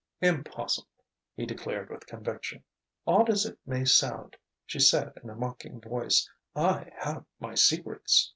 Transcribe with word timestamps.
"Impossible!" 0.21 0.89
he 1.35 1.45
declared 1.45 1.91
with 1.91 2.07
conviction. 2.07 2.63
"Odd 3.05 3.29
as 3.29 3.45
it 3.45 3.59
may 3.67 3.85
sound," 3.85 4.35
she 4.65 4.79
said 4.79 5.13
in 5.23 5.29
a 5.29 5.35
mocking 5.35 5.79
voice, 5.79 6.27
"I 6.55 6.89
have 6.95 7.23
my 7.39 7.53
secrets." 7.53 8.27